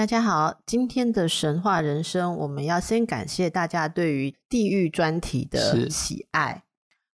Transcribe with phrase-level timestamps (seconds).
[0.00, 6.64] 大家好，今天的神话人生，我们要先感谢大家对于地狱专题的喜爱。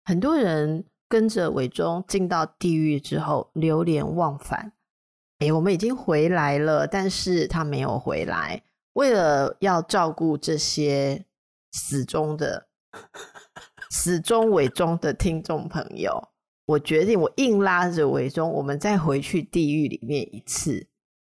[0.04, 4.74] 很多人跟着伟忠进到地狱之后，流连忘返。
[5.38, 8.62] 哎，我们已经回来了，但是他没有回来。
[8.92, 11.24] 为了要照顾这些
[11.72, 12.66] 死忠的、
[13.88, 16.28] 死忠伟忠的听众朋友，
[16.66, 20.86] 我决定，我硬拉着伟忠，我们再回去地狱里面一次。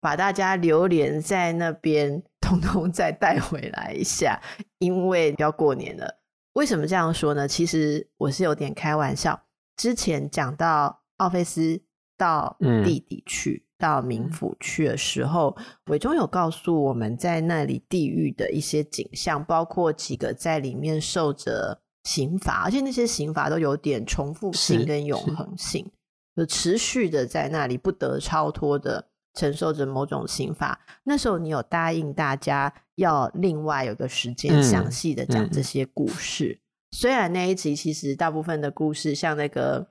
[0.02, 4.40] 把大家流连在那边， 通通再带回来一下，
[4.80, 6.20] 因为要过年了。
[6.54, 7.48] 为什么这样说呢？
[7.48, 9.40] 其实我是有点开玩笑。
[9.78, 11.82] 之前讲到奥菲斯
[12.18, 25.90] 到地底去，嗯、到冥府去的时候，伟忠有告诉我们在那里地狱的一些景象，包括几个在里面受着刑罚，而且那些刑罚都有点重复性跟永恒性，
[26.36, 29.09] 就持续的在那里不得超脱的。
[29.40, 36.48] 承受着某种刑罚，那时候你有答应大家要另外有个时间详细的讲这些故事。
[36.48, 39.88] 嗯嗯、虽然那一集其实大部分的故事，像那个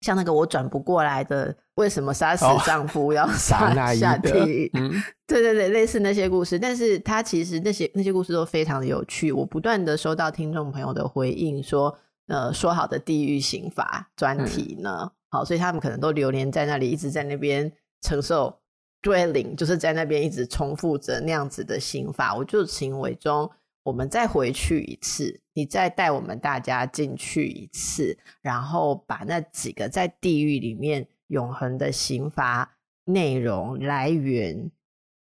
[0.00, 4.68] 像那个我转不过来的，为什么杀死丈夫要 杀下地狱？
[4.74, 4.90] 嗯、
[5.24, 9.30] 对对对，类似那些故事，但是他其实那些那些故事都非常的有趣。
[9.30, 14.98] 我不断的收到听众朋友的回应说，呃，说好的地狱刑罚专题呢？
[15.02, 18.58] 嗯、好，所以他们可能都流连在那里，一直在那边承受。
[19.04, 23.48] Dwelling 就是在那边一直重复着那样子的刑罚，我就请伟忠，
[23.82, 34.70] 我们再回去一次，你再带我们大家进去一次，然后把那几个在地狱里面永恒的刑罚内容来源，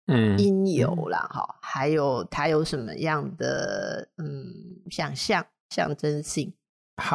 [0.07, 4.53] 嗯，因由啦，哈、嗯，还有它有什么样的嗯
[4.91, 6.53] 想象象征性，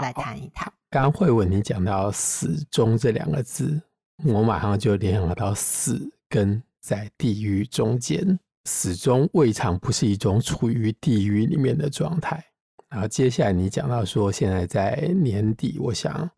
[0.01, 0.73] 来谈一谈。
[0.89, 3.79] 刚刚惠文你讲到“死忠”这两个字，
[4.25, 6.11] 我马上就联想到死。
[6.29, 12.43] 跟在地狱中间，始终未尝不是一种处于地狱里面的状态。
[12.89, 16.29] 然后接下来你讲到说，现在在年底，我想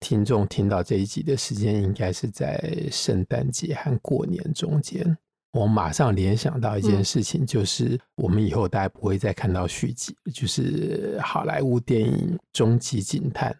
[0.00, 5.16] 听众听到这一集的时间，应该是在圣诞节和过年中间。
[5.52, 13.54] 我马上联想到一件事情，就是我们以后大概不会再看到续集，就是好莱坞电影《终极警探》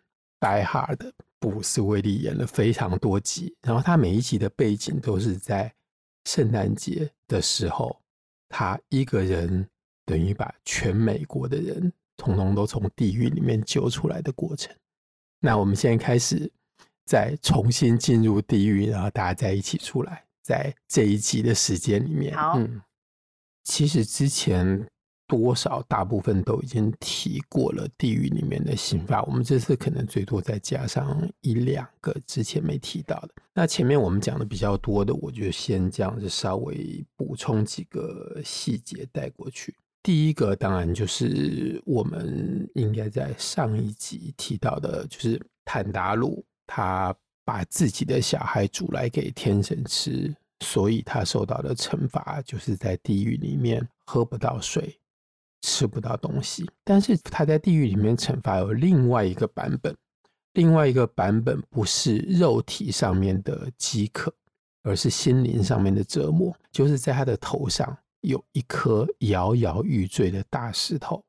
[0.47, 1.13] Die Hard。
[1.41, 5.75] 布鲁斯威利演了非常多集，然后他每一集的背景都是在
[6.27, 8.01] 圣诞节的时候，
[8.49, 9.67] 他一个人
[10.05, 14.71] 等于把全美国的人统统都从地狱里面救出来的过程。
[15.41, 16.49] 那我们现在开始
[17.07, 22.83] 再重新进入地狱，然后大家再一起出来，在这一集的时间里面，好嗯，
[23.65, 24.87] 其实之前。
[25.31, 33.29] 多少大部分都已经提过了地狱里面的刑罚，我们这次可能最多再加上一两个之前没提到的。
[33.55, 39.73] 那前面我们讲的比较多的，我就先这样子稍微补充几个细节带过去。
[40.03, 47.15] 第一个当然就是我们应该在上一集提到的，就是坦达鲁他
[47.45, 54.97] 把自己的小孩煮来给天神吃，所以他受到的惩罚就是在地狱里面喝不到水。
[55.63, 59.95] 吃不到东西，但是他在地狱里面惩罚有另外一个版本，
[60.55, 64.33] 另外一个版本不是肉体上面的饥渴，
[64.83, 66.55] 而是心灵上面的折磨。
[66.73, 71.23] 就是在他的头上有一颗摇摇欲坠的大石头，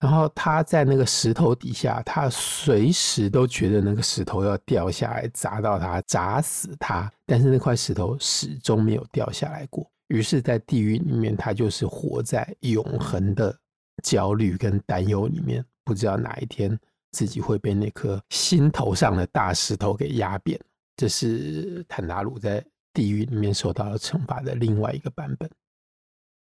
[0.00, 9.90] 然后他在那个石头底下，他随时都觉得那个石头要掉下来砸到他，砸死他，但是那块石头始终没有掉下来过。
[10.08, 13.58] 于是，在地狱里面，他就是活在永恒的
[14.02, 16.78] 焦虑跟担忧里面，不知道哪一天
[17.12, 20.60] 自己会被那颗心头上的大石头给压扁。
[20.96, 25.50] 这是坦达鲁在地狱里面受到了惩罚的另外一个版本。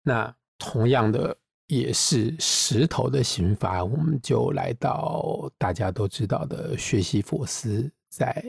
[0.02, 1.36] 那同样的，
[1.66, 8.44] 也是石头的刑罚，我们就来到大家都知道的薛西弗斯在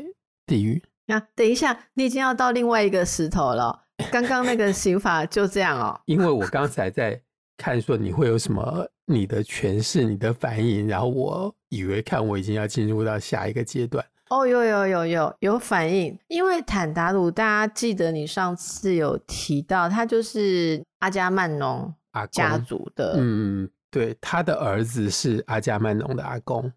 [0.46, 0.84] 地狱。
[1.06, 3.87] 那、等一下，你已经要到另外一个石头了。
[4.12, 7.20] 刚刚那个刑法就这样哦，因为我刚才在
[7.58, 21.92] 看说你会有什么你的诠释、你的反应，然后我以为看我已经要进入到下一个阶段，哦，有有有有有反应，因为坦达鲁，大家记得你上次有提到，他就是阿加曼农
[22.32, 26.72] 家族的，嗯，对，他的儿子是阿加曼农的阿公。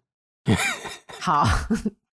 [1.19, 1.45] 好，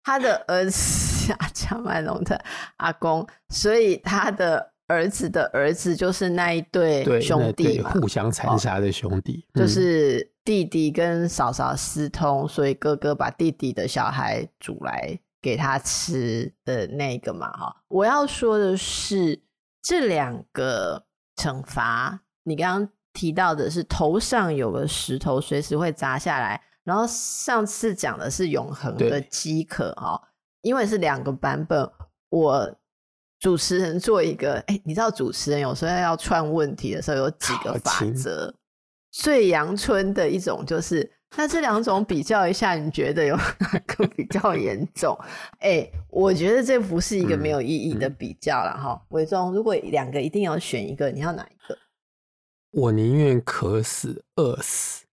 [0.03, 2.43] 他的儿子是阿加曼农的
[2.77, 15.19] 阿公，所以他的儿子的儿子就是那一对兄弟嘛，互相残杀的兄弟，哦，就是弟弟跟嫂嫂私通，所以哥哥把弟弟的小孩煮来。
[15.39, 19.39] 给他吃的那个嘛，哈，我要说的是
[19.81, 21.05] 这两个
[21.37, 30.19] 惩罚，你刚刚提到的是头上有个石头，随时会砸下来，然后上次讲的是永恒的饥渴，哈，
[30.61, 31.89] 因为是两个版本，
[32.29, 32.75] 我
[33.39, 38.53] 主持人做一个，哎，你知道主持人有时候要串问题的时候有几个法则，
[39.11, 41.11] 最阳春的一种就是。
[41.35, 45.15] 那这两种比较一下，你觉得有哪个比较严重？
[45.59, 48.99] 哎、欸，我觉得这不是一个没有意义的比较了哈。
[49.09, 51.77] 伟、嗯、忠、嗯，如果两个一定要选一个，你要哪一个？
[52.71, 55.05] 我宁愿渴死、饿死，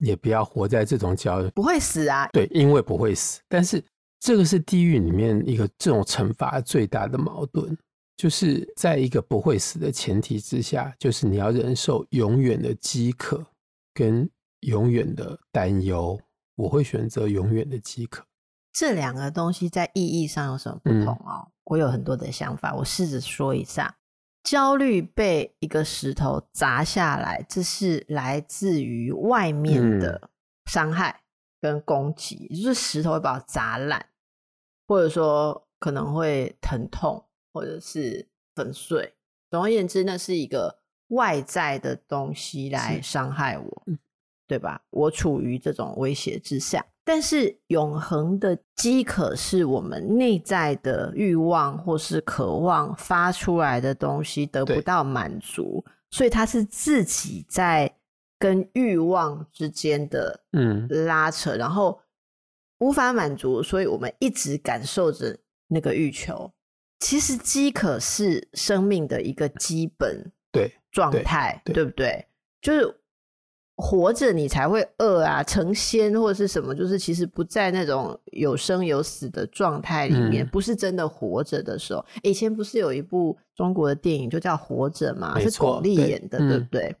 [0.00, 1.48] 也不要活在这种焦虑。
[1.54, 2.28] 不会死啊？
[2.34, 3.40] 对，因为不会死。
[3.48, 3.82] 但是
[4.26, 7.78] 这个是地狱里面一个这种惩罚最大的矛盾，
[8.16, 13.46] 就是在一个不会死的前提之下，就是你要忍受永远的饥渴
[13.94, 14.28] 跟。
[14.60, 16.18] 永远的担忧，
[16.56, 18.24] 我会选择永远的饥渴。
[18.72, 21.44] 这两个东西在意义上有什么不同哦？
[21.44, 23.96] 嗯、我有很多的想法，我试着说一下。
[24.42, 30.30] 焦虑被一个石头砸下来，这是来自于外面的
[30.64, 31.20] 伤害
[31.60, 34.04] 跟攻击，嗯、就是石头会把我砸烂，
[34.86, 39.14] 或者说可能会疼痛，或者是粉碎。
[39.50, 40.78] 总而言之，那是一个
[41.08, 43.82] 外在的东西来伤害我。
[44.48, 44.80] 对吧？
[44.90, 57.92] 我处于这种威胁之下，但是永恒的饥渴是我们内在的欲望或是渴望发出来的东西得不到满足，所以它是自己在
[58.38, 61.98] 跟欲望之间的嗯拉扯，嗯，然后
[62.78, 65.36] 无法满足，所以我们一直感受着
[65.68, 66.52] 那个欲求。
[67.00, 72.26] 其实饥渴是生命的一个基本对状态，对，不对？
[72.60, 73.00] 就是。
[73.78, 82.02] 活着你才会饿啊，成仙或者是什么，就是其实不在那种有生有死的状态里面，嗯，不是真的活着的时候。
[82.22, 86.96] 以前不是有一部中国的电影就叫《活着》嘛，是巩俐演的对，对不对，嗯？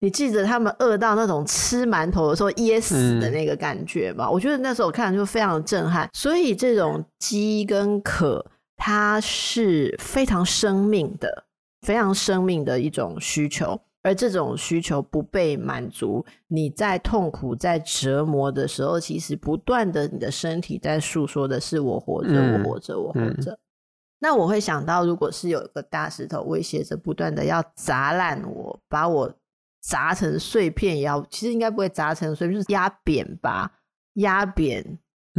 [0.00, 4.26] 你记得他们饿到那种吃馒头的时候噎死的那个感觉吗？
[4.26, 6.08] 嗯，我觉得那时候我看就非常的震撼。
[6.12, 8.44] 所以这种饥跟渴，
[8.76, 11.44] 它是非常生命的，
[11.82, 13.80] 非常生命的一种需求。
[14.02, 23.58] 而这种需求不被满足，你在痛苦、在折磨的时候，其实不断的，你的身体在诉说的是“我活着，我活着，我活着”。
[24.20, 29.30] 那我会想到，如果是有一个大石头威胁着，不断的要砸烂我，把我
[29.80, 33.70] 砸成碎片也要，其实应该不会砸成碎片，就是压扁吧，
[34.14, 34.98] 压扁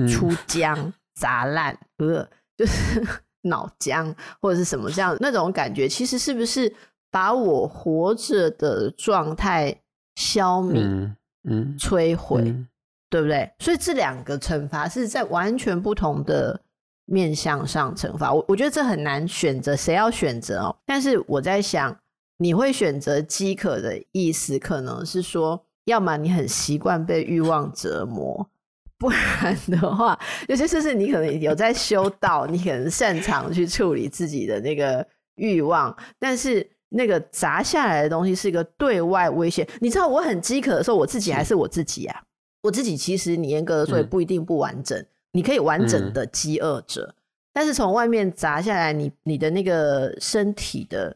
[0.10, 2.28] 出 浆，砸烂，不是，
[2.58, 3.02] 就是
[3.44, 6.74] 脑浆或者是什么这样那种感觉，其实是不是？
[7.14, 9.76] 把我活着的状态
[10.16, 12.66] 消灭、嗯嗯、摧毁、嗯，
[13.10, 13.52] 对不对？
[13.60, 16.58] 所以这两个惩罚是在完全不同的
[17.04, 18.32] 面向上惩罚。
[18.32, 20.74] 我我觉得这很难选择，谁要选择哦？
[20.86, 21.94] 但是我在想，
[22.42, 28.50] 你会选择饥渴的意思，可能是说，要么你很习惯被欲望折磨，
[28.98, 36.68] 不然的话，有些事是你可能有在修道，你可能擅长去处理自己的那个欲望，但是。
[36.94, 39.66] 那个砸下来的东西是一个对外威胁。
[39.80, 42.22] 你知道我很饥渴的时候，我自己还是我自己啊。
[42.64, 47.14] 我自己其实你严格的说也不一定不完整，嗯、你可以完整的饥饿着，嗯、
[47.54, 51.16] 但是从外面砸下来，你你的那个身体的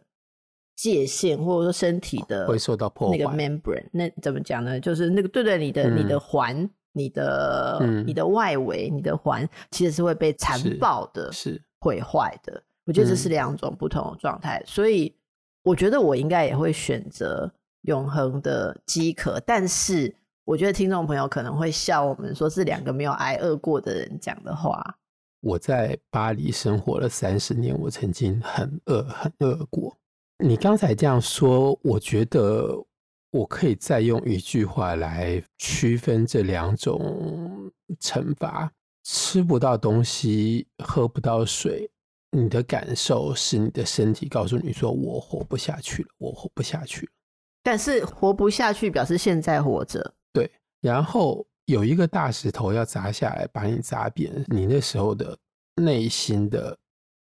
[0.75, 3.17] 界限或者说身体的会受到破坏。
[3.17, 4.79] 那个 membrane 那怎么讲呢？
[4.79, 12.61] 就是那个对对，你的、嗯、你的环、你的、嗯、你的外围、你的环其实是会被残暴的、是毁坏的。
[12.85, 15.15] 我觉得这是两种不同的状态，所以。
[15.65, 17.51] 我觉得我应该也会选择
[17.87, 20.13] 永恒的饥渴，但是
[20.43, 24.79] 我觉得听众朋友可能会笑我们说是两个没有挨饿过的人讲的话。
[25.41, 29.97] 我在巴黎生活了三十年，我曾经很饿，很饿过。
[30.43, 32.75] 你刚才这样说，我觉得
[33.31, 38.71] 我可以再用一句话来区分这两种惩罚：
[39.03, 41.89] 吃不到东西，喝不到水。
[42.31, 47.11] 你的感受是你的身体告诉你说：“我活不下去了，我活不下去了。”
[47.63, 50.13] 但是活不下去表示现在活着。
[50.33, 50.51] 对，
[50.81, 55.37] 然后有一个大石头要砸下来把你砸扁，你那时候的
[55.81, 56.77] 内心的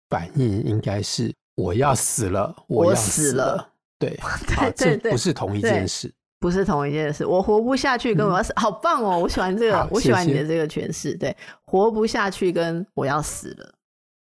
[0.09, 3.73] 反应应该是我要死了，我要死了。
[3.97, 7.25] 对， 对对对，不是同一件事，不是同一件事。
[7.25, 9.19] 我活不下去，跟我要死，嗯、好棒哦！
[9.19, 11.17] 我喜欢这个，我喜欢你的这个诠释。
[11.17, 11.35] 对，
[11.65, 13.75] 活不下去跟我要死了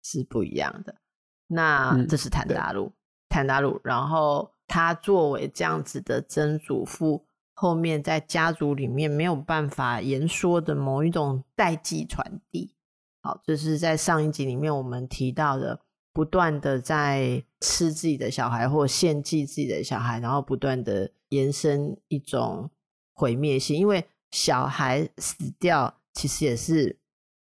[0.03, 0.96] 是不一样的。
[1.48, 2.93] 那这是坦达鲁，
[3.27, 3.79] 坦达鲁。
[3.84, 12.74] 然后他作为这样子的曾祖父，后面在家族里面没有办法言说的某一种代际传递。
[13.22, 15.81] 好，这是在上一集里面我们提到的。
[16.17, 22.71] 不断的在吃自己的小孩，或献祭自己的小孩，然后不断的延伸一种
[23.13, 26.97] 毁灭性，因为小孩死掉，其实也是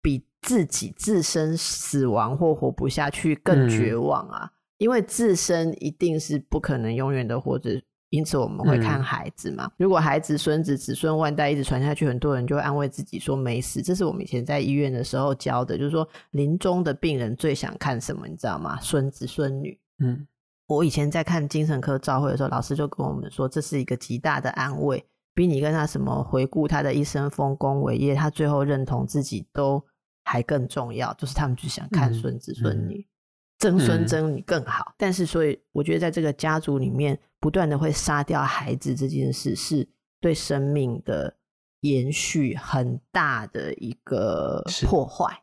[0.03, 4.47] 比自己自身死亡或活不下去更绝望啊！
[4.47, 7.81] 嗯、因为自身一定是不可能永远的活着。
[8.11, 9.67] 因此我们会看孩子嘛。
[9.67, 13.83] 嗯、如果孩子、孙子、子孙万代一直传下去，很多人就会安慰自己说没事。
[13.83, 18.79] 这是我们以前在医院的时候教的，就是说临终的病人最想看什么，你知道吗？
[18.81, 19.79] 孙子孙女。
[19.99, 20.27] 嗯，
[20.67, 29.85] 我以前在看精神科照会的时候，老师就跟我们说，这是一个极大的安慰，比你跟他什么回顾他的一生丰功伟业，他最后认同自己都
[30.25, 31.13] 还更重要。
[31.15, 32.95] 就是他们就想看孙子孙女。
[32.95, 33.05] 嗯嗯
[33.59, 39.89] 曾孙曾女更好，嗯、但是所以我觉得在这个家族里面，不断的会杀掉孩子这件事，是
[40.21, 41.37] 对生命的
[41.81, 45.43] 延续很大的一个破坏，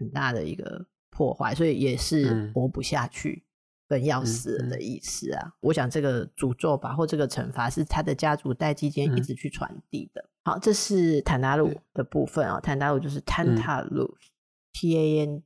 [0.00, 3.44] 很大的一个破坏，所以也是活不下去
[3.86, 4.80] 本要死人的。
[4.80, 5.42] 意思啊。
[5.44, 10.20] 嗯嗯、我想这个诅咒吧，或这个惩罚是他的家族代际间一直去传递的。
[10.42, 14.16] 嗯、好，这是坦达鲁的部分啊，坦达鲁就是坦塔鲁
[14.72, 15.42] ，T A N。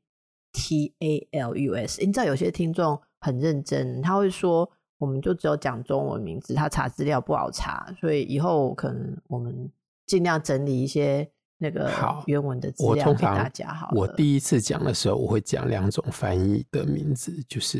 [0.52, 9.70] T A L U S，你知道有些听众很认真，他会说，我们就只有讲中文名字，他查资料不好查，所以以后可能我们
[10.06, 11.28] 尽量整理一些
[11.58, 11.92] 那个
[12.26, 13.90] 原文的资料给大家好。
[13.92, 17.78] 我第一次讲的时候，我会讲两种翻译的名字，就是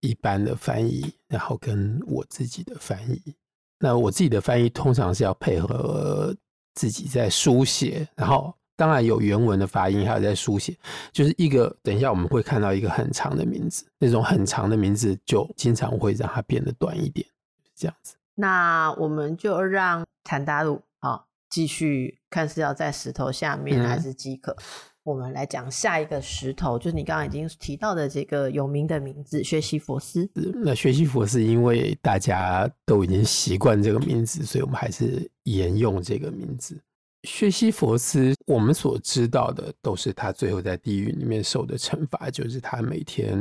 [0.00, 3.34] 一般的翻译，然后跟我自己的翻译。
[3.78, 6.34] 那我自己的翻译通常是要配合
[6.74, 8.54] 自己在书写，然后。
[8.76, 10.76] 当然有原文的发音，还有在书写，
[11.10, 11.74] 就是一个。
[11.82, 17.26] 等一下我们会看到一个很长的名字，那种很长的名字就经常会让它变得短一点，
[17.74, 18.16] 这样子。
[18.34, 24.52] 那我们就让坦达鲁啊继续看是要在石头下面还是饥渴。
[24.52, 24.64] 嗯、
[25.04, 30.28] 我们来讲下一个石头，就是你刚刚已经提到的这个有名的名字——学习佛斯。
[30.34, 36.78] 那学习佛斯，因为大家都已经习惯这个名字，所以我们还是沿用这个名字。
[37.26, 43.36] 薛西弗斯，我们所知道的都是他最后在地狱里面受的惩罚，就是他每天，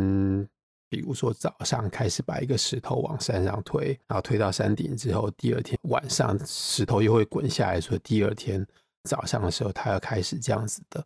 [0.89, 8.65] 比如说早上开始把一个石头往山上推，然后推到山顶之后，第二天晚上石头又会滚下来，所以第二天
[9.03, 11.05] 早上的时候，他要开始这样子的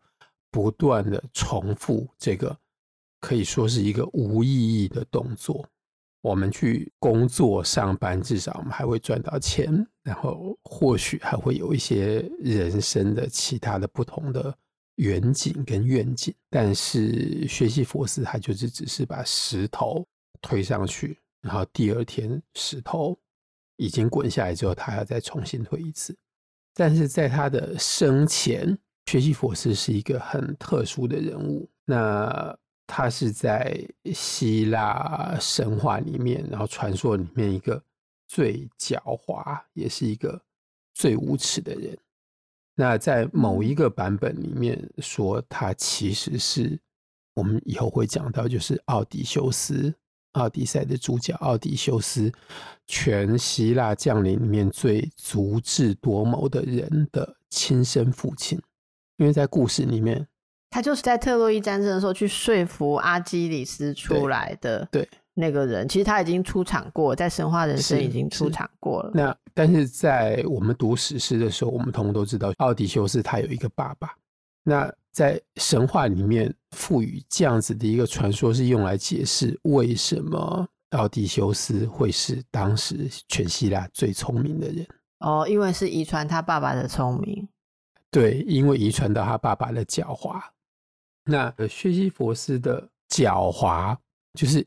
[0.49, 2.57] 不断的重复这个，
[3.19, 5.67] 可以说是一个无意义的动作。
[6.21, 14.51] 我们去工作上班，至少我们还会赚到钱，然后或许还会有一些人生的其他的不同的
[14.95, 16.33] 远景跟愿景。
[16.49, 20.03] 但是薛西弗斯他就是只是把石头
[20.41, 23.15] 推上去，然后第二天石头
[23.77, 26.17] 已经滚下来之后，他要再重新推一次。
[26.73, 28.75] 但是在他的生前，
[29.05, 31.69] 薛西弗斯是一个很特殊的人物。
[31.85, 33.79] 那他是在
[34.11, 37.79] 希腊神话里面，然后传说里面一个
[38.29, 40.39] 最狡猾，也是一个
[40.93, 41.97] 最无耻的人。
[42.75, 46.79] 那在某一个版本里面说，他其实是
[47.33, 49.91] 我们以后会讲到，就是奥迪修斯，
[50.33, 52.31] 奥迪赛的主角奥迪修斯，
[52.85, 58.61] 全希腊将领里面最足智多谋的人的亲生父亲，
[59.17, 60.27] 因为在故事里面。
[60.69, 65.09] 他就是在特洛伊战争的时候去说服阿基里斯出来的，对
[65.39, 69.11] 那个人，其实他已经出场过，在神话人生已经出场过了。
[69.13, 74.13] 那但是在我们读史诗的时候，我们通通都知道奥迪修斯他有一个爸爸。
[74.63, 84.85] 那在神话里面赋予这样子的一个传说，是用来解释为什么奥迪修斯会是当时全希腊最聪明的人。
[85.19, 87.47] 哦，因为是遗传他爸爸的聪明。
[88.11, 90.41] 对，因为遗传到他爸爸的狡猾。
[91.25, 93.95] 那薛西弗斯的狡猾，
[94.33, 94.65] 就是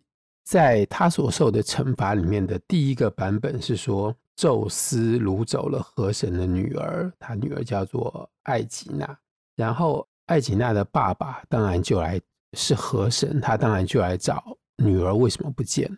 [0.53, 9.19] 在他所受的惩罚里面的第一个版本是说，宙斯掳走了河神的女儿，他女儿叫做艾吉娜。
[9.57, 12.21] 然后艾吉娜的爸爸当然就来
[12.53, 14.45] 是河神，他当然就来找
[14.77, 15.91] 女儿为什么不见。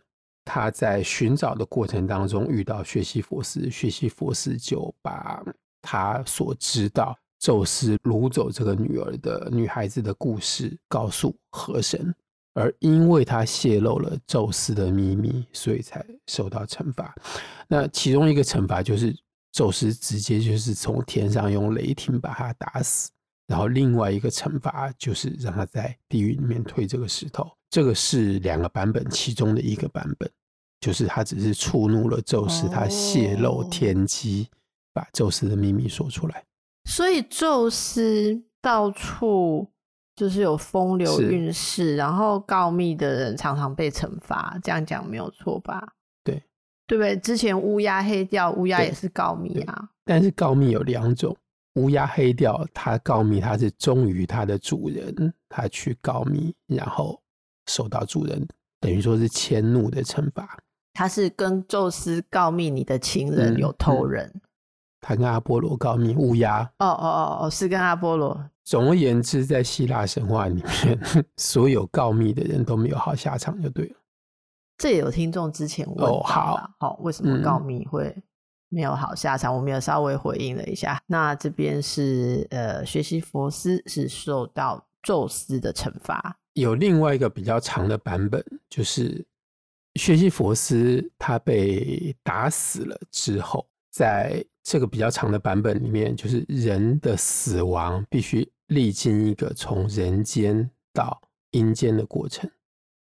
[0.45, 5.43] 他在寻找的过程当中遇到薛西弗斯，薛西弗斯就把
[5.83, 12.15] 他所知道宙斯掳走这个女儿的女孩子的故事告诉河神，
[12.55, 17.15] 而因为他泄露了宙斯的秘密，所以才受到惩罚。
[17.69, 19.15] 那其中一个惩罚就是
[19.53, 23.11] 宙斯直接就是从天上用雷霆把他打死，
[23.47, 27.51] 然后另外一个惩罚就是让他在地狱里面推这个石头。
[27.69, 30.31] 这个是两个版本其中的一个版本。
[30.81, 34.47] 就是他只是触怒了宙斯，他泄露天机，
[34.93, 36.45] 把宙斯的秘密说出来。
[36.85, 39.67] 所以宙斯到处
[40.17, 44.57] 就是有风流韵事，然后告密的人常常被惩罚。
[44.63, 45.95] 这样讲没有错吧？
[46.23, 46.43] 对，
[46.87, 47.17] 对不对？
[47.17, 49.89] 之前乌鸦黑掉，乌鸦也是告密啊。
[50.05, 51.37] 但是告密有两种，
[51.75, 57.21] 乌鸦黑掉，它告密它是忠于它的主人，他去告密，然后
[57.67, 58.47] 受到主人
[58.81, 60.59] 等于说是迁怒的惩罚。
[60.93, 64.27] 他是跟宙斯告密，你的情人有偷人。
[64.27, 64.41] 嗯嗯、
[65.01, 66.63] 他跟阿波罗告密，乌鸦。
[66.79, 68.49] 哦哦哦哦，是跟阿波罗。
[68.65, 70.99] 总而言之，在希腊神话里面，
[71.37, 73.97] 所有告密的人都没有好下场，就对了。
[74.79, 78.15] 这也有听众之前问哦，好，好，为什么告密会
[78.69, 79.55] 没有好下场？
[79.55, 81.01] 嗯、我们有稍微回应了一下。
[81.07, 86.39] 那这边是呃，薛西弗斯是受到宙斯的惩罚。
[86.55, 89.25] 有另外一个比较长的版本，就是。
[89.97, 101.21] 薛西弗斯他被打死了之后，在这个比较长的版本里面，就是人的死亡必须历经一个从人间到
[101.53, 102.51] 阴间的过程，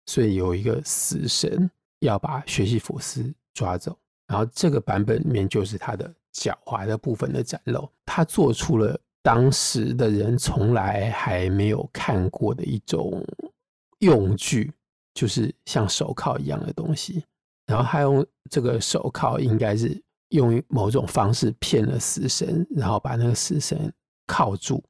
[0.05, 3.97] 所以有一个死神要把学习佛斯抓走。
[4.27, 13.25] 然后这个版本里面就是他的狡猾的部分的展露，他做出了当时的人从来还没有看过的一种
[13.99, 14.71] 用具。
[15.13, 17.25] 就是像手铐一样的东西，
[17.65, 23.91] 然后他用这个手铐，应该是用某种方式骗了死神，然后把那个死神
[24.25, 24.83] 铐住，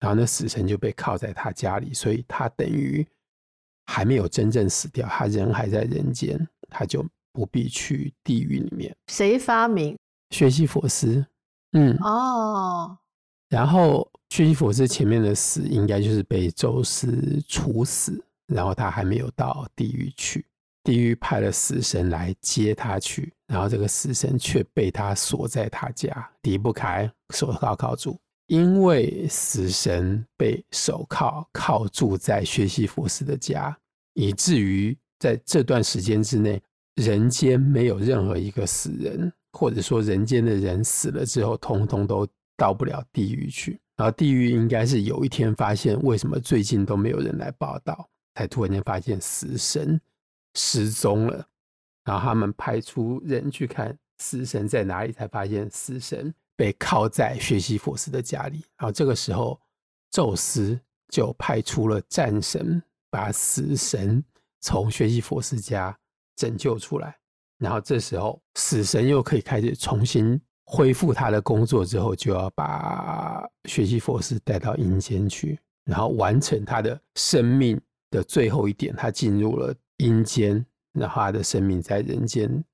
[0.00, 3.06] 然后那死神就被铐在他家里，所以他等于
[3.86, 8.94] 还没有真正死掉，他人还在人间，他就不必去地狱里面。
[9.06, 9.96] 谁发明？
[10.30, 11.24] 薛西佛斯。
[11.72, 11.96] 嗯。
[11.98, 12.98] 哦。
[13.48, 18.24] 然后薛西佛斯前面的死，应该就是被宙斯处死。
[18.48, 20.44] 然后他还没有到地狱去，
[20.82, 28.18] 地狱派了死神来接他去，然后这个死神却被他锁在他家，离不开，手铐铐住。
[28.46, 33.76] 因为死神被手铐铐住在薛西佛斯的家，
[34.14, 36.62] 以至于在这段时间之内，
[36.96, 43.78] 人间没有任何一个死人，或者说人间的人死了之后，通通都到不了地狱去。
[43.98, 48.08] 然后地狱应该是有一天发现，为什么最近都没有人来报道。
[48.34, 50.00] 才突然间发现死神
[50.54, 51.46] 失踪了，
[52.04, 58.64] 然后他们派出人去看死神在哪里，才发现死神被铐在学习佛斯的家里。
[58.76, 59.60] 然后这个时候，
[60.10, 64.22] 宙斯就派出了战神，把死神
[64.60, 65.96] 从学习佛斯家
[66.36, 67.16] 拯救出来。
[67.58, 77.80] 然后这时候，死神又可以开始重新恢复他的工作，之后就要把学习佛斯带到阴间去，然后完成他的生命。
[78.12, 80.62] 的最后一点，他进入了阴间，
[80.92, 82.64] 然后他的生命在人间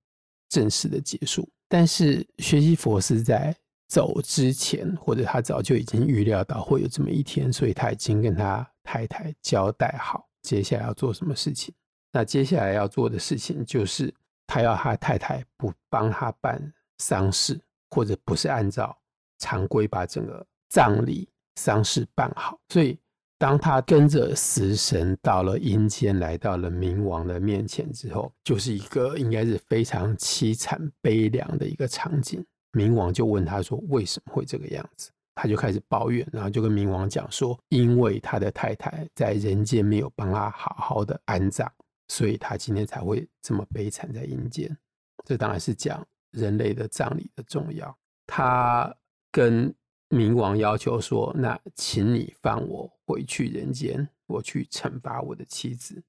[0.49, 1.49] 正式的结束。
[1.69, 3.55] 但是学习佛是在
[3.89, 11.75] 走之前，或者他早就已经预料到会有这么一天，所以他已经跟他太太交代好接下来要做什么事情。
[12.13, 14.13] 那接下来要做的事情就是，
[14.47, 18.97] 他要他太太不帮他办丧事，或者不是按照
[19.39, 22.99] 常规把整个葬礼丧事办好，所以。
[23.39, 32.45] 当他跟着死神到了阴间，来到了冥王的面前之后，就是一个应该是非常凄惨悲凉的一个场景。
[32.73, 41.71] 冥王就问他说：“为什么会这个样子？”他就开始抱怨，然后就跟冥王讲说：“因为他的太太在人间没有帮他好好的安葬，
[42.09, 44.77] 所以他今天才会这么悲惨在阴间。”
[45.25, 47.97] 这当然是讲人类的葬礼的重要。
[48.27, 48.93] 他
[49.31, 49.73] 跟
[50.09, 56.03] 冥王要求说：“那请你放我回去人间，我去惩罚我的妻子。”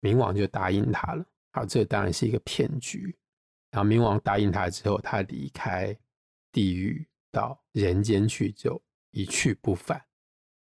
[0.00, 1.24] 冥王就答应他了。
[1.52, 3.14] 好，这当然是一个骗局。
[3.70, 5.96] 然后冥王答应他之后，他离开
[6.52, 8.80] 地狱到人间去，就
[9.10, 10.02] 一去不返。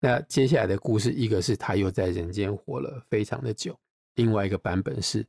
[0.00, 3.76] 那接下来的故事，一个是他又在人间活了非常的久，
[4.14, 5.26] 另外一个版本是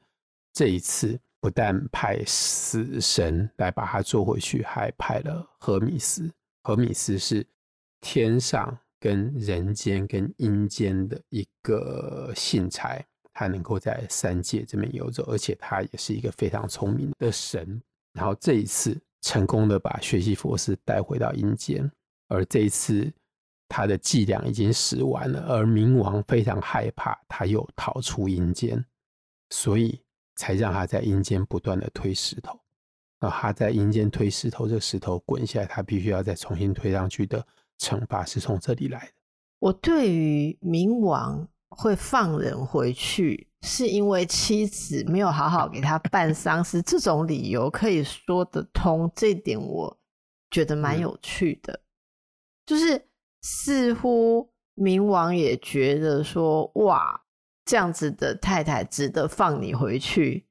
[0.54, 6.32] 这一次不但派死神来把他捉回去，还派了荷米斯。
[6.70, 7.44] 荷米斯是
[8.00, 13.04] 天上跟人间跟阴间的一个信差，
[13.34, 17.82] 他能够在三界这边游走，而且他也是一个非常聪明的神。
[18.14, 21.92] 然后这一次成功的把薛西佛斯带回到阴间，
[22.28, 23.12] 而这一次
[23.68, 28.86] 他的伎俩已经使完了，而冥王非常害怕，他又逃出阴间，
[29.50, 30.00] 所以
[30.36, 32.60] 才让他在阴间不断的推石头。
[33.20, 37.46] 然后他在阴间推石头，这个石头滚下来，他必须要再重新推上去的
[37.80, 39.12] 惩罚是从这里来的。
[39.60, 49.12] 我对于冥王会放人回去，是因为妻子没有好好给他办丧事，这种理由可以说得通。
[49.16, 50.00] 这一点我
[50.50, 51.84] 觉得蛮有趣的，嗯、
[52.66, 53.06] 就是。
[53.42, 57.22] 似乎冥王也觉得说，哇，
[57.64, 60.46] 这样子的太太值得放你回去，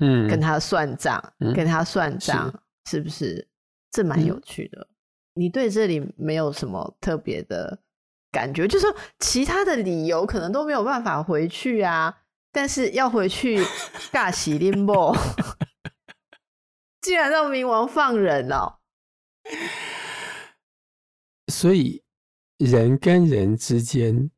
[0.00, 2.50] 嗯，跟他算账，嗯、跟他算账，
[2.86, 3.48] 是，是不是？
[3.90, 4.80] 这蛮有趣的。
[4.80, 4.88] 嗯、
[5.34, 7.78] 你对这里没有什么特别的
[8.32, 13.62] 感觉，就是说其他的理由可能都没有办法回去啊，但是要回去
[14.12, 15.16] 尬喜林波，
[17.00, 18.80] 竟然让冥王放人了、喔，
[21.52, 22.02] 所以。
[22.60, 24.30] 人跟人之间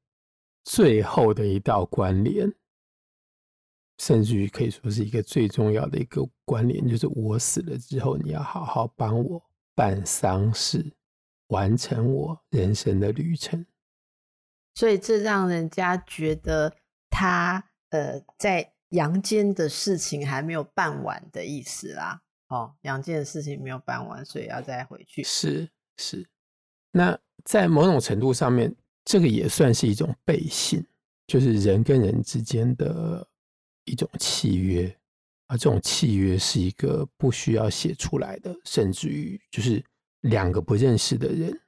[0.63, 2.55] 最后的一道关联，
[4.03, 9.41] 甚至于可以说是一个最重要的一个关联，就是我死了之后，你要好好帮我
[9.77, 10.93] 办丧事，
[11.47, 13.65] 完成我人生的旅程。
[14.75, 16.75] 所以这让人家觉得
[17.09, 22.23] 他呃在阳间的事情还没有办完的意思啦。
[22.49, 25.23] 哦，阳间的事情没有办完，所以要再回去。
[25.23, 26.27] 是是，
[26.91, 27.19] 那。
[27.45, 28.73] 在某种程度上面，
[29.05, 30.87] 这个也算是一种背信，
[31.27, 33.27] 就是人跟人之间的
[33.85, 34.95] 一种契约，
[35.49, 39.85] 而这种契约是一个不需要写出来的，甚至于就是
[40.21, 41.61] 两个不认识的人，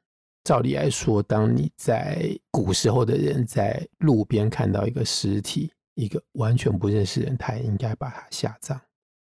[0.44, 8.80] 照理来说，当你在古时候的人在路边看到一个尸体，一个完全不认识的人，他也应该把他下葬。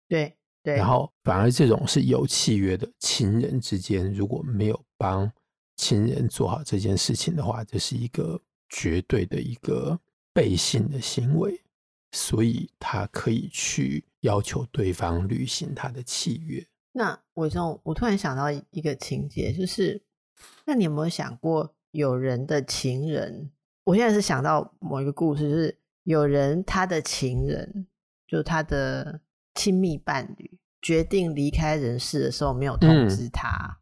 [0.08, 5.30] 对对，然后反而这种是有契约的亲人之间，如果没有帮。
[5.74, 9.98] 亲人做好这件事情的话，这是一个绝对的一个
[10.32, 11.60] 背信的行为，
[12.12, 16.64] 所以他可以去要求对方履行他的契约。
[16.92, 20.00] 那我从我突然想到一个情节，就是
[20.64, 23.50] 那你有没有想过，有人的情人？
[23.84, 27.86] 我现在是想到某一个故事，就是有人他的情人，
[28.28, 29.20] 就是他的
[29.54, 33.76] 亲密伴侣，决定离开人世的时候没有通知他，嗯、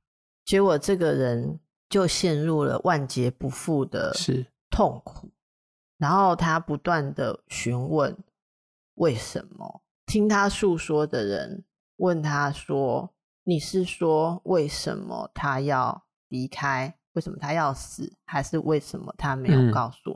[0.46, 1.60] 结果这个人。
[1.90, 4.14] 就陷入了万劫不复的
[4.70, 5.32] 痛苦，是
[6.00, 8.16] 然后他不断的询问
[8.94, 11.62] 为什么，听他诉说的人
[11.96, 13.12] 问他说
[13.44, 16.96] ：“你是说为什么他要离开？
[17.12, 18.16] 为什么他要死？
[18.24, 20.12] 还是为什么他没有告诉？”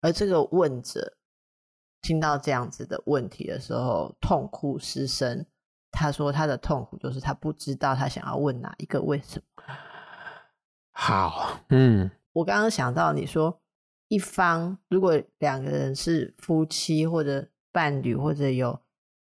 [0.00, 1.18] 嗯、而这个问者
[2.00, 5.44] 听到这样子的问题的时候，痛哭失声。
[5.90, 9.62] 他说：“他的痛苦就是他不知道他想要问哪一个为什么。”
[10.92, 13.60] 好，嗯，我刚刚想到你说，
[14.10, 18.76] 一方如果两个人是夫妻或者伴侣，或者有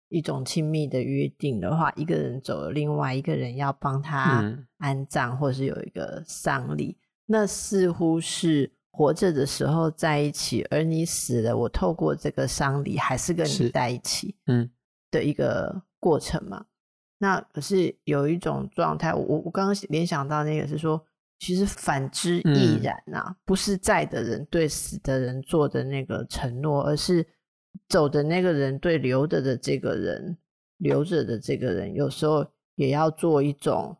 [0.08, 4.42] 一种亲密的约定的话，一个人走了，另外一个人要帮他
[4.78, 6.96] 安葬，嗯、或者是有一个丧礼，
[7.26, 14.70] 那似乎是活着的时候在一起，而你死了，我透过这个丧礼还是跟你在一起，嗯，
[15.10, 16.60] 的一个过程嘛。
[16.60, 16.66] 嗯、
[17.18, 21.04] 那可是有一种状态，我我刚刚联想到那个是说。
[21.38, 27.24] 其实反之亦然呐、啊，嗯、不是在的人对死的人做的那个承诺，而是
[27.88, 30.36] 走的那个人对留着的这个人，
[30.78, 33.96] 留着的这个人，有时候也要做一种，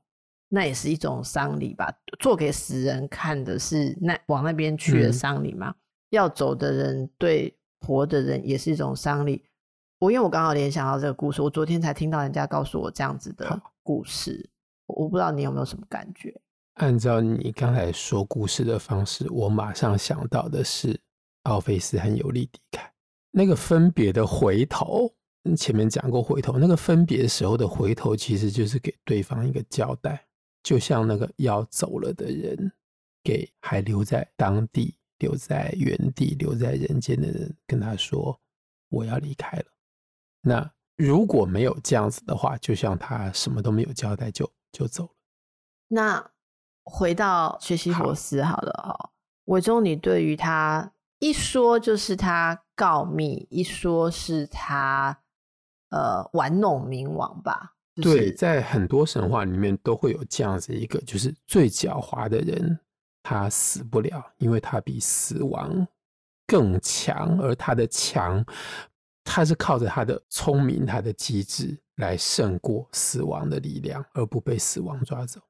[0.49, 5.71] 那也是一种丧礼吧，做给死人看的是那往那边去的丧礼嘛。
[5.71, 5.75] 嗯、
[6.11, 9.45] 要走的人对活的人也是一种丧礼。
[10.01, 14.51] 我因为我刚好联想到这个故事，我昨天才听到人家告诉我这样子的故事，
[14.87, 16.41] 好我不知道你有没有什么感觉。
[16.79, 20.99] 按照你刚才说故事的方式，我马上想到的是
[21.43, 22.93] 奥菲斯和尤利迪凯
[23.33, 25.13] 那个分别的回头。
[25.57, 30.25] 前面讲过回头，那个分别时候的回头，其实就是给对方一个交代，
[30.63, 32.71] 就像那个要走了的人，
[33.25, 38.39] 给还留在当地、留在原地、留在人间的人，跟他说
[38.91, 39.65] ：“我要离开了。”
[40.43, 45.11] 那如果没有这样子的话，就像他什么都没有交代就就走了。
[45.89, 46.31] 那。
[46.91, 49.11] 回到薛西弗斯好了哈，
[49.45, 55.19] 伟忠好，你对于他一说就是他告密，一说是他
[55.91, 57.75] 呃玩弄冥王吧？
[57.95, 62.79] 就是、对，在很多神话里面都会有这样子一个，就是最狡猾的人
[63.23, 65.87] 他死不了，因为他比死亡
[66.47, 68.43] 更强，而他的强，
[69.25, 75.41] 他是靠着他的聪明、他的机智来胜过死亡的力量，而不被死亡抓走。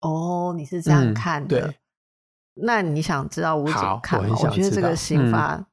[0.00, 1.60] 哦，你是这样看的？
[1.60, 1.76] 嗯、对，
[2.54, 4.36] 那你想知道我怎么看吗？
[4.38, 5.64] 我，我觉得这个刑法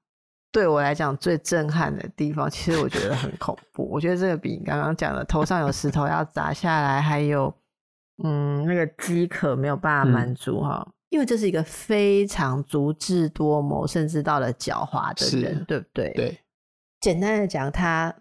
[0.51, 3.87] 对我来讲最震撼的地方，嗯、其实我觉得很恐怖。
[3.89, 7.53] 我觉得这个比你刚刚讲的头上有石头要砸下来，还有
[8.23, 16.11] 嗯那个饥渴没有办法满足哈，嗯、因为这是一个非常足智多谋，甚至到了狡猾的人，对不对？
[16.13, 16.39] 对。
[16.99, 18.13] 简单的讲，他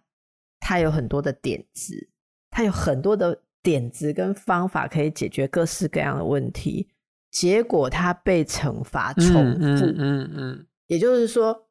[0.61, 2.11] 他有很多的点子，
[2.51, 6.89] 他有很多的点子跟方法可以解决各式各样的问题。
[7.33, 11.67] 结果他被惩罚重复，嗯嗯，也就是说，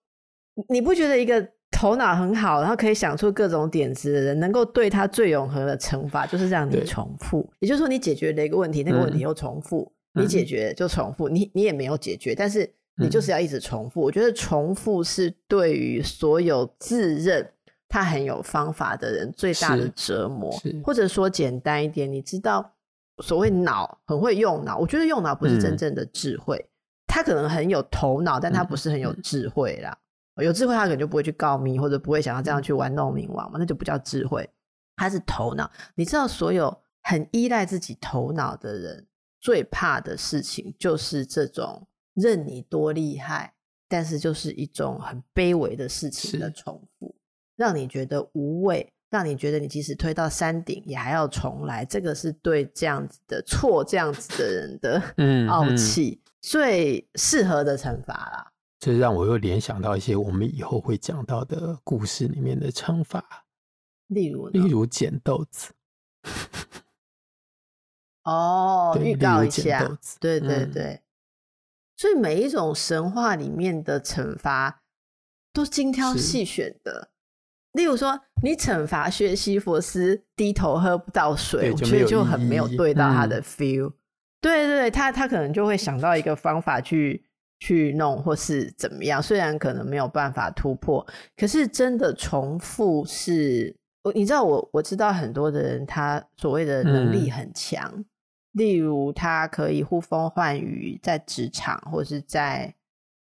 [0.67, 7.49] 你不觉得一个头脑很好，然后可以想出各种点子的人，能够对他最永恒的惩罚，就是让你重复。
[7.61, 14.01] 也就是说，你解决了一个问题，那个问题又重复，嗯、你解决就重复，你你也没有解决，但是你就是要一直重复。
[14.01, 17.49] 嗯、我觉得重复是对于所有自认
[17.95, 20.53] 他很有方法的人最大的折磨，
[20.83, 22.73] 或者说简单一点，你知道。
[23.23, 26.57] 所谓脑很会用脑，我觉得用脑不是真正的智慧。
[26.57, 26.67] 嗯、
[27.07, 29.97] 他可能很有头脑，但他不是很有智慧啦。
[30.35, 34.49] 嗯、有智慧，他可能就不会去告密，或者不会想要这样去玩弄冥王嘛，那就不叫智慧。
[34.97, 35.71] 他是头脑。
[35.95, 39.07] 你知道，所有很依赖自己头脑的人，
[39.39, 43.53] 最怕的事情就是这种任你多厉害，
[43.87, 47.14] 但是就是一种很卑微的事情的重复，是
[47.55, 48.91] 让你觉得无味。
[49.11, 55.01] 让你觉得你即使推到山顶也还要重来，这个是对这样子的错这样子的人的
[55.47, 58.51] 傲气最适合的惩罚啦。
[58.77, 63.45] 这让我又联想到一些我们以后会讲到的故事里面的惩罚，
[64.07, 65.71] 例如例如捡豆子。
[68.23, 70.83] 哦，预告一下，对对对。
[70.83, 71.01] 嗯、
[71.95, 74.81] 所以每一种神话里面的惩罚
[75.53, 77.11] 都精挑细选的。
[77.75, 83.89] 例如说，你惩罚薛西弗斯低头喝不到水，我觉得就很没有对到他的 feel。
[83.89, 83.93] 嗯、
[84.41, 87.25] 对对对，他他可能就会想到一个方法去
[87.59, 89.21] 去弄，或是怎么样。
[89.21, 93.75] 虽然可能没有办法突破，可是真的重复是，
[94.13, 98.05] 你知道我我知道很多的人，他所谓的能力很强，嗯、
[98.53, 102.73] 例如他可以呼风唤雨，在职场或是在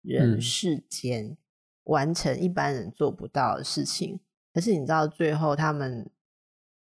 [0.02, 1.36] 人世间、嗯、
[1.84, 4.20] 完成一般人做不到的事情。
[4.54, 6.08] 可是你知道，最后他们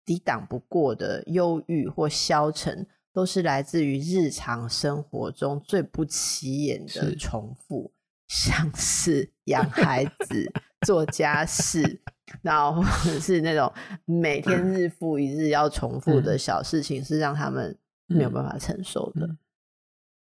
[0.05, 7.90] 抵挡不过的忧郁或消沉，都是来自于日常生活中最不起眼的重复，
[8.29, 10.53] 是像是养孩子、
[10.87, 12.03] 做家事，
[12.42, 13.73] 然后或者是那种
[14.05, 19.27] 每天日复一日要重复的小事情，是让他们没有办法承受的。
[19.27, 19.38] 嗯。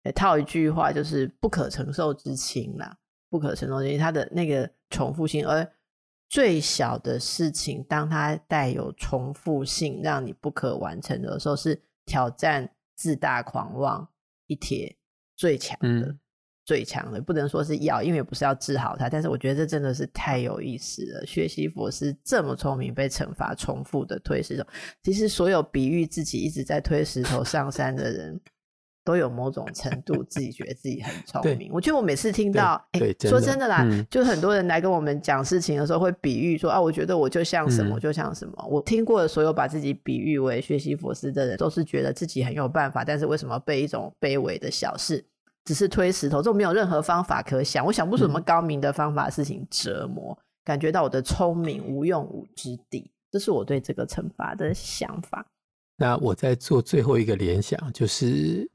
[0.03, 2.97] 嗯、套一句话就是“不可承受之轻”啦
[3.29, 5.69] ，“不可承受之轻”，它的那个重复性，而。
[6.29, 14.07] 最小的事情，当它带有重复性，让你不可完成的时候，是挑战自大狂妄
[14.47, 14.95] 一帖
[15.35, 16.19] 最强的，嗯、
[16.65, 17.21] 最强的。
[17.21, 19.09] 不能说是要，因为不是要治好它。
[19.09, 21.25] 但是我觉得这真的是太有意思了。
[21.25, 24.65] 学习佛是这么聪明，被惩罚重复的推石头。
[25.03, 28.39] 其实所有比喻自己一直在推石头上山的人。
[29.07, 31.71] 都有某种程度自己觉得自己很 聪明。
[31.71, 38.67] 我觉得我每次听到，哎，说真的啦，嗯、就很多人来跟我们讲事情的时候，会比喻说啊，我觉得我就像什么，嗯、就像什么。
[38.69, 45.23] 我听过的所有把自己比喻为学习佛斯的人，都是觉得自己很有办法，但是为什么被一种卑微的小事，
[45.63, 55.45] 只是推石头，这种没有任何方法可想，我想不出什么高明的方法事情折磨，嗯、感觉到我的聪明无用武之地，这是我对这个惩罚的想法。
[55.99, 58.69] 那我在做最后一个联想，就是。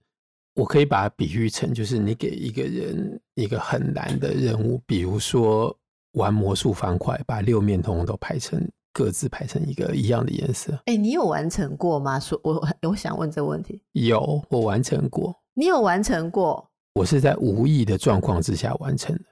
[0.55, 5.75] 我可以把它比喻成，就是你给一个人一个很难的任务，比如说
[6.13, 8.63] 玩魔术方块，把六面通通都排成
[8.93, 10.73] 各自排成一个一样的颜色。
[10.85, 12.21] 哎、欸，你有完成过吗？
[12.21, 13.81] 说，我我想问这个问题。
[13.93, 15.35] 有，我完成过。
[15.55, 16.71] 你有完成过？
[16.95, 19.25] 我是在无意的状况之下完成的。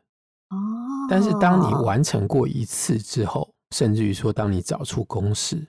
[0.49, 0.57] 哦。
[1.11, 5.67] 但是当你完成过一次之后，甚至于说当你找出公式，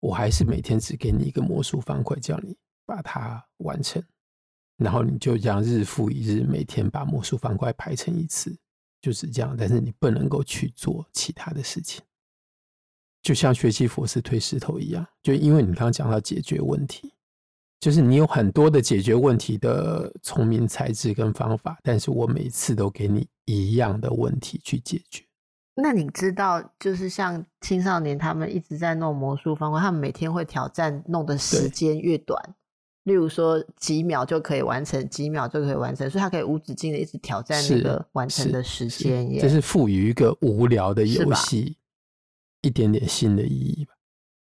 [0.00, 4.02] 我还是每天只给你一个魔术方块，叫你把它完成。
[4.76, 8.56] 然后你就这样日复一日，每天把魔术方块排成一次，
[9.00, 9.56] 就是这样。
[9.56, 12.02] 但是你不能够去做其他的事情，
[13.22, 15.06] 就像学习佛斯推石头一样。
[15.22, 17.12] 就因为你刚刚讲到解决问题，
[17.78, 25.24] 就是你有很多的解决问题的聪明才智跟方法，但是我每次都给你一样的问题去解决。
[25.76, 32.54] 那你知道，就是像青少年他们一直在弄魔术方块，他们每天会挑战弄的时间越短。
[33.04, 39.38] 例如说几秒就可以完成，几秒就可以完成，所以他可以无止境的一直挑战那个完成的时间。
[39.38, 41.76] 这是赋予一个无聊的游戏
[42.62, 43.92] 一点点新的意义吧？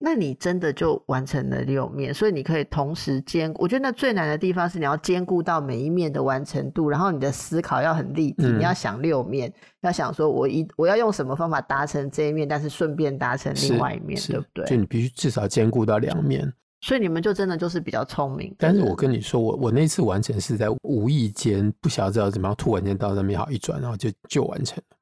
[0.04, 3.54] 那你真的就完成了六面，所以你可以同时兼。
[3.56, 14.66] 我觉得那最难的地方是你要兼顾到每一面的完成度，然后你的思考要很立体，嗯、你要想六面，要想说我一我要用什么方法达成这一面，但是顺便达成另外一面，对不对？
[14.66, 16.52] 就你必须至少兼顾到两面。
[16.82, 18.54] 所以你们就真的就是比较聪明。
[18.58, 24.98] 但是我跟你说，我我那次完成是在无意间不晓得知道怎么样，突然间到那边好一转，然后就就完成了。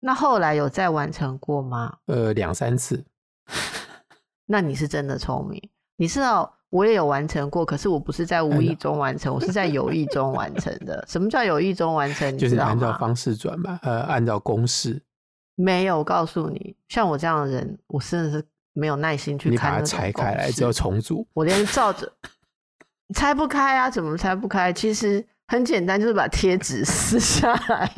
[0.00, 1.96] 那后来有再完成过吗？
[2.06, 3.04] 呃，两三次。
[4.46, 11.02] 那你是真的聪明，你知道我也有完成过，可是我不是在无意中完成，我是在有意中完成的。
[11.08, 12.36] 什么叫有意中完成？
[12.36, 15.00] 就是按照方式转嘛，呃，按照公式。
[15.54, 19.52] 没有，我告诉你，像我这样的人，我真的是没有耐心去看。
[19.52, 22.10] 你把它拆开来之后重组，我连照着
[23.14, 23.90] 拆不开啊？
[23.90, 24.72] 怎么拆不开？
[24.72, 27.92] 其实很简单，就是把贴纸撕下来，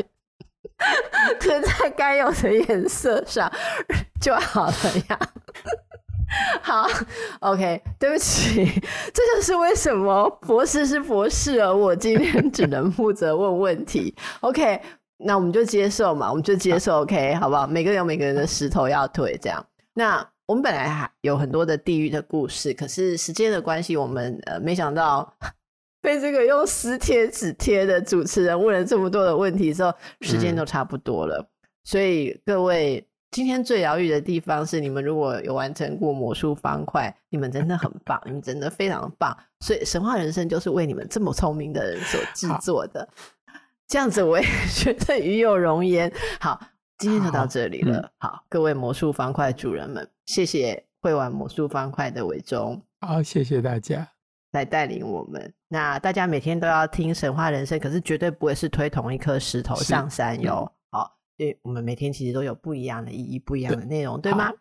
[1.38, 3.50] 贴在该有的颜色上
[4.20, 4.74] 就好了
[5.08, 5.18] 呀。
[6.62, 6.88] 好
[7.40, 8.64] ，OK，对不起，
[9.12, 14.12] 这就是为什么博士是博士，而我今天只能负责问问题。
[14.40, 14.80] OK，
[15.18, 17.68] 那我们就接受嘛，我们就接受，OK，好不好？
[17.68, 19.64] 每个人有每个人的石头要推，这样。
[19.92, 25.34] 那我们本来还有很多的地狱的故事，可是时间的关系，我们呃没想到
[26.02, 31.48] 被这个用撕贴纸贴的主持人问了这么多的问题之后，时间都差不多了，嗯、
[31.84, 33.06] 所以各位。
[33.30, 39.36] 今天最疗愈的地方是，你们如果有完成过魔术方块，你们真的很棒，你们真的非常棒。
[39.58, 43.08] 所以神话人生就是为你们这么聪明的人所制作的。
[43.88, 46.12] 这样子我也 觉得与有容焉。
[46.38, 46.60] 好，
[46.98, 48.10] 今天就到这里了。
[48.18, 52.80] 好，嗯、好，各位魔术方块主人们，谢谢会玩魔术方块的伟忠。
[53.00, 54.08] 好，谢谢大家
[54.52, 55.52] 来带领我们。
[55.68, 60.70] 那大家每天都要听神话人生，可是绝对不会是推同一颗石头上山哟。
[60.90, 64.52] 好，因为，我们每天其实都有不一样的意义，不一样的内容，对，对吗？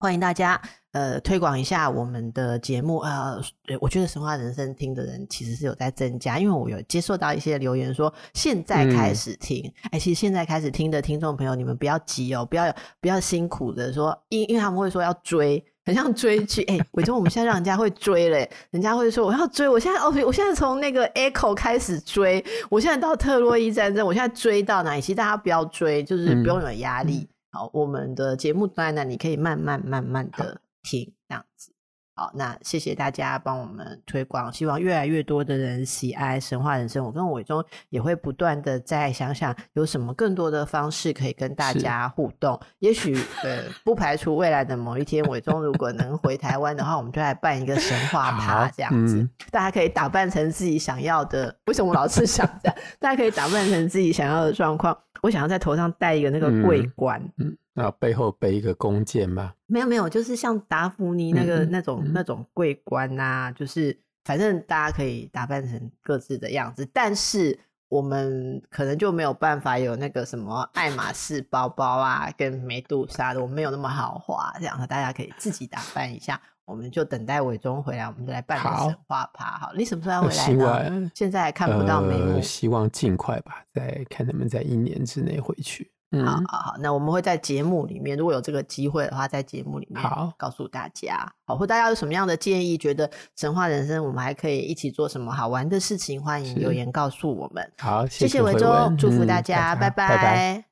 [0.00, 0.60] 欢迎大家
[0.92, 2.98] 呃推广一下我们的节目。
[2.98, 3.36] 呃，
[3.80, 9.60] 我觉得神话人生听的人其实是有在增加，因为我有接受到一些留言说现在开始听。
[9.90, 15.64] 哎、嗯，其实现在开始听的听众朋友，你们不要急哦，不要不要辛苦的说，因因为他们会说要追。
[15.84, 25.00] 很像追剧，哎、欸，伟忠，我们现在让人家会追嘞，人家会说我要追，我现在哦，我现在从那个 Echo 开始追，我现在到特洛伊战争，我现在追到哪里？
[25.00, 27.20] 其实大家不要追，就是不用有压力。
[27.20, 31.72] 嗯、好，我们的节目在那，你可以慢慢慢慢的听，这样子。
[32.18, 37.04] 好，那谢谢大家帮我们推广，希望越来越多的人喜爱神话人生。
[37.04, 42.58] 我跟伟忠也会不断的再想想有什么更多的方式可以跟大家互动。
[42.80, 51.56] 也许呃，不排除未来的某一天，伟忠如果能回台湾的话，我们就来办一个神话趴这样子，嗯、大家可以打扮成自己想要的。
[51.66, 52.76] 为什么我老是想这样？
[52.98, 54.98] 大家可以打扮成自己想要的状况。
[55.22, 57.22] 我想要在头上戴一个那个桂冠。
[57.36, 59.54] 嗯嗯那背后背一个弓箭吗？
[59.66, 67.56] 没有没有，就是像达芙妮那个、嗯、那种、嗯、那种桂冠呐、啊，就是反正大家可以打扮成各自的样子，但是
[67.88, 76.40] 我们可能就没有办法有那个什么爱马仕包包啊，跟梅杜莎的，我们没有那么豪华，这样大家可以自己打扮一下。
[76.66, 79.52] 我们就等待伟忠回来，我们就来办个神话趴。
[79.52, 85.90] 好，好，你什么时候要回来现在还看不到眉目、呃，希望尽快吧，再看能不能在一年之内回去。
[86.10, 91.30] 嗯、好好好，那我们会在节目里面，如果有这个机会的话，在节目里面好告诉大家。
[91.44, 97.72] 好，或大家有什么样的建议，觉得神话人生我们还可以一起做什么好玩的事情，欢迎留言告诉我们。
[97.78, 100.64] 好，谢谢伟忠，祝福大家，嗯、大家拜拜。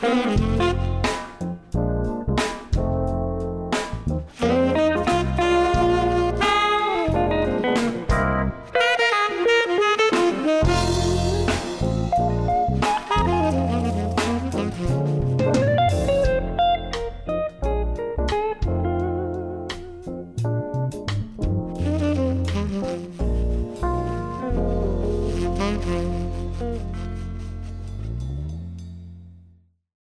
[0.00, 1.01] 拜拜。